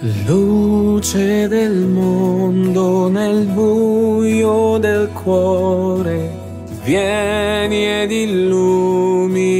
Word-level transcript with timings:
Luce 0.00 1.48
del 1.48 1.74
mondo 1.74 3.08
nel 3.08 3.46
buio 3.46 4.78
del 4.78 5.08
cuore, 5.08 6.30
vieni 6.84 7.84
ed 7.84 8.12
illuminami. 8.12 9.56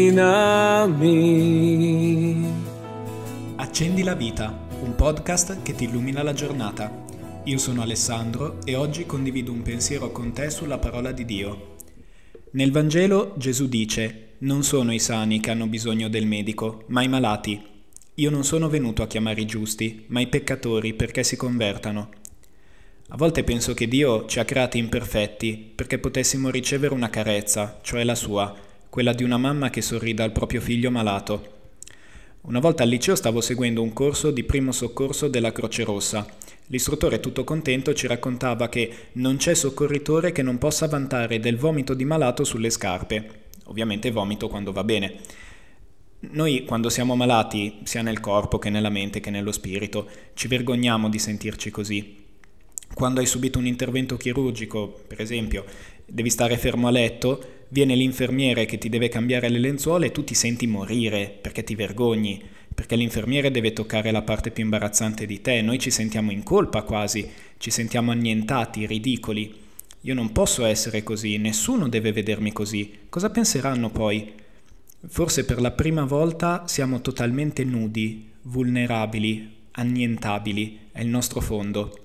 Accendi 3.56 4.04
la 4.04 4.14
vita, 4.14 4.56
un 4.80 4.94
podcast 4.94 5.60
che 5.62 5.74
ti 5.74 5.86
illumina 5.86 6.22
la 6.22 6.34
giornata. 6.34 7.04
Io 7.42 7.58
sono 7.58 7.82
Alessandro 7.82 8.58
e 8.64 8.76
oggi 8.76 9.06
condivido 9.06 9.50
un 9.50 9.62
pensiero 9.62 10.12
con 10.12 10.30
te 10.30 10.50
sulla 10.50 10.78
parola 10.78 11.10
di 11.10 11.24
Dio. 11.24 11.74
Nel 12.52 12.70
Vangelo 12.70 13.34
Gesù 13.36 13.66
dice, 13.66 14.34
non 14.38 14.62
sono 14.62 14.94
i 14.94 15.00
sani 15.00 15.40
che 15.40 15.50
hanno 15.50 15.66
bisogno 15.66 16.08
del 16.08 16.26
medico, 16.26 16.84
ma 16.86 17.02
i 17.02 17.08
malati. 17.08 17.76
Io 18.18 18.30
non 18.30 18.42
sono 18.42 18.68
venuto 18.68 19.04
a 19.04 19.06
chiamare 19.06 19.42
i 19.42 19.46
giusti, 19.46 20.04
ma 20.08 20.18
i 20.18 20.26
peccatori 20.26 20.92
perché 20.92 21.22
si 21.22 21.36
convertano. 21.36 22.08
A 23.10 23.16
volte 23.16 23.44
penso 23.44 23.74
che 23.74 23.86
Dio 23.86 24.26
ci 24.26 24.40
ha 24.40 24.44
creati 24.44 24.76
imperfetti 24.76 25.70
perché 25.72 26.00
potessimo 26.00 26.50
ricevere 26.50 26.94
una 26.94 27.10
carezza, 27.10 27.78
cioè 27.80 28.02
la 28.02 28.16
sua, 28.16 28.52
quella 28.90 29.12
di 29.12 29.22
una 29.22 29.36
mamma 29.36 29.70
che 29.70 29.82
sorrida 29.82 30.24
al 30.24 30.32
proprio 30.32 30.60
figlio 30.60 30.90
malato. 30.90 31.58
Una 32.40 32.58
volta 32.58 32.82
al 32.82 32.88
liceo 32.88 33.14
stavo 33.14 33.40
seguendo 33.40 33.82
un 33.82 33.92
corso 33.92 34.32
di 34.32 34.42
primo 34.42 34.72
soccorso 34.72 35.28
della 35.28 35.52
Croce 35.52 35.84
Rossa. 35.84 36.26
L'istruttore 36.66 37.20
tutto 37.20 37.44
contento 37.44 37.94
ci 37.94 38.08
raccontava 38.08 38.68
che 38.68 38.92
non 39.12 39.36
c'è 39.36 39.54
soccorritore 39.54 40.32
che 40.32 40.42
non 40.42 40.58
possa 40.58 40.88
vantare 40.88 41.38
del 41.38 41.56
vomito 41.56 41.94
di 41.94 42.04
malato 42.04 42.42
sulle 42.42 42.70
scarpe. 42.70 43.46
Ovviamente 43.66 44.10
vomito 44.10 44.48
quando 44.48 44.72
va 44.72 44.82
bene. 44.82 45.20
Noi 46.20 46.64
quando 46.64 46.88
siamo 46.88 47.14
malati, 47.14 47.78
sia 47.84 48.02
nel 48.02 48.18
corpo 48.18 48.58
che 48.58 48.70
nella 48.70 48.88
mente 48.88 49.20
che 49.20 49.30
nello 49.30 49.52
spirito, 49.52 50.08
ci 50.34 50.48
vergogniamo 50.48 51.08
di 51.08 51.18
sentirci 51.20 51.70
così. 51.70 52.16
Quando 52.92 53.20
hai 53.20 53.26
subito 53.26 53.60
un 53.60 53.66
intervento 53.66 54.16
chirurgico, 54.16 55.04
per 55.06 55.20
esempio, 55.20 55.64
devi 56.04 56.28
stare 56.28 56.56
fermo 56.56 56.88
a 56.88 56.90
letto, 56.90 57.66
viene 57.68 57.94
l'infermiere 57.94 58.64
che 58.64 58.78
ti 58.78 58.88
deve 58.88 59.08
cambiare 59.08 59.48
le 59.48 59.60
lenzuola 59.60 60.06
e 60.06 60.10
tu 60.10 60.24
ti 60.24 60.34
senti 60.34 60.66
morire 60.66 61.38
perché 61.40 61.62
ti 61.62 61.76
vergogni, 61.76 62.42
perché 62.74 62.96
l'infermiere 62.96 63.52
deve 63.52 63.72
toccare 63.72 64.10
la 64.10 64.22
parte 64.22 64.50
più 64.50 64.64
imbarazzante 64.64 65.24
di 65.24 65.40
te, 65.40 65.62
noi 65.62 65.78
ci 65.78 65.92
sentiamo 65.92 66.32
in 66.32 66.42
colpa 66.42 66.82
quasi, 66.82 67.30
ci 67.58 67.70
sentiamo 67.70 68.10
annientati, 68.10 68.86
ridicoli. 68.86 69.54
Io 70.00 70.14
non 70.14 70.32
posso 70.32 70.64
essere 70.64 71.04
così, 71.04 71.36
nessuno 71.36 71.88
deve 71.88 72.10
vedermi 72.10 72.52
così. 72.52 72.92
Cosa 73.08 73.30
penseranno 73.30 73.90
poi? 73.90 74.46
Forse 75.06 75.44
per 75.44 75.60
la 75.60 75.70
prima 75.70 76.04
volta 76.04 76.66
siamo 76.66 77.00
totalmente 77.00 77.62
nudi, 77.62 78.30
vulnerabili, 78.42 79.56
annientabili, 79.70 80.88
è 80.90 81.02
il 81.02 81.06
nostro 81.06 81.40
fondo. 81.40 81.96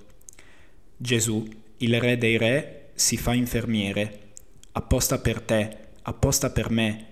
Gesù, 0.96 1.44
il 1.78 2.00
Re 2.00 2.16
dei 2.16 2.38
Re, 2.38 2.90
si 2.94 3.16
fa 3.16 3.34
infermiere, 3.34 4.30
apposta 4.72 5.18
per 5.18 5.40
te, 5.40 5.76
apposta 6.02 6.50
per 6.50 6.70
me, 6.70 7.06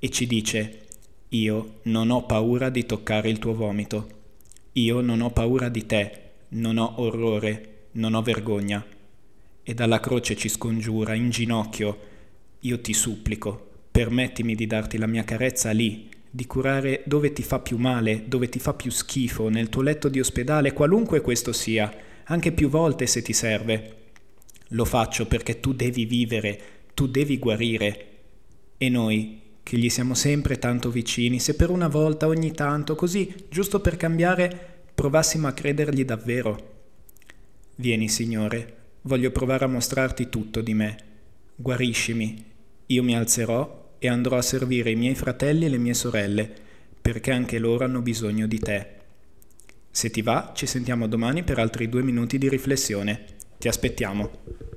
e 0.00 0.10
ci 0.10 0.26
dice, 0.26 0.86
io 1.28 1.78
non 1.82 2.10
ho 2.10 2.24
paura 2.26 2.68
di 2.68 2.84
toccare 2.84 3.30
il 3.30 3.38
tuo 3.38 3.54
vomito, 3.54 4.08
io 4.72 5.00
non 5.00 5.20
ho 5.20 5.30
paura 5.30 5.68
di 5.68 5.86
te, 5.86 6.22
non 6.48 6.78
ho 6.78 6.94
orrore, 6.96 7.86
non 7.92 8.14
ho 8.14 8.22
vergogna. 8.22 8.84
E 9.62 9.74
dalla 9.74 10.00
croce 10.00 10.34
ci 10.34 10.48
scongiura, 10.48 11.14
in 11.14 11.30
ginocchio, 11.30 11.98
io 12.58 12.80
ti 12.80 12.92
supplico, 12.92 13.67
permettimi 13.98 14.54
di 14.54 14.68
darti 14.68 14.96
la 14.96 15.08
mia 15.08 15.24
carezza 15.24 15.72
lì, 15.72 16.08
di 16.30 16.46
curare 16.46 17.02
dove 17.04 17.32
ti 17.32 17.42
fa 17.42 17.58
più 17.58 17.78
male, 17.78 18.28
dove 18.28 18.48
ti 18.48 18.60
fa 18.60 18.72
più 18.72 18.92
schifo, 18.92 19.48
nel 19.48 19.68
tuo 19.68 19.82
letto 19.82 20.08
di 20.08 20.20
ospedale, 20.20 20.72
qualunque 20.72 21.20
questo 21.20 21.52
sia, 21.52 21.92
anche 22.26 22.52
più 22.52 22.68
volte 22.68 23.08
se 23.08 23.22
ti 23.22 23.32
serve. 23.32 23.96
Lo 24.68 24.84
faccio 24.84 25.26
perché 25.26 25.58
tu 25.58 25.72
devi 25.72 26.04
vivere, 26.04 26.60
tu 26.94 27.08
devi 27.08 27.40
guarire. 27.40 28.06
E 28.78 28.88
noi, 28.88 29.40
che 29.64 29.76
gli 29.76 29.88
siamo 29.88 30.14
sempre 30.14 30.60
tanto 30.60 30.92
vicini, 30.92 31.40
se 31.40 31.56
per 31.56 31.68
una 31.68 31.88
volta 31.88 32.28
ogni 32.28 32.52
tanto, 32.52 32.94
così, 32.94 33.34
giusto 33.48 33.80
per 33.80 33.96
cambiare, 33.96 34.82
provassimo 34.94 35.48
a 35.48 35.52
credergli 35.52 36.04
davvero. 36.04 36.84
Vieni, 37.74 38.08
Signore, 38.08 38.76
voglio 39.02 39.32
provare 39.32 39.64
a 39.64 39.68
mostrarti 39.68 40.28
tutto 40.28 40.60
di 40.60 40.74
me. 40.74 40.96
Guariscimi, 41.56 42.44
io 42.86 43.02
mi 43.02 43.16
alzerò 43.16 43.86
e 43.98 44.08
andrò 44.08 44.36
a 44.36 44.42
servire 44.42 44.90
i 44.90 44.96
miei 44.96 45.14
fratelli 45.14 45.64
e 45.64 45.68
le 45.68 45.78
mie 45.78 45.94
sorelle, 45.94 46.50
perché 47.00 47.30
anche 47.30 47.58
loro 47.58 47.84
hanno 47.84 48.00
bisogno 48.00 48.46
di 48.46 48.58
te. 48.58 48.86
Se 49.90 50.10
ti 50.10 50.22
va, 50.22 50.52
ci 50.54 50.66
sentiamo 50.66 51.08
domani 51.08 51.42
per 51.42 51.58
altri 51.58 51.88
due 51.88 52.02
minuti 52.02 52.38
di 52.38 52.48
riflessione. 52.48 53.24
Ti 53.58 53.68
aspettiamo. 53.68 54.67